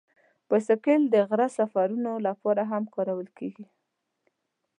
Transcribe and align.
بایسکل 0.49 1.01
د 1.13 1.15
غره 1.29 1.47
سفرونو 1.57 2.11
لپاره 2.27 2.61
هم 2.71 2.83
کارول 2.95 3.27
کېږي. 3.37 3.65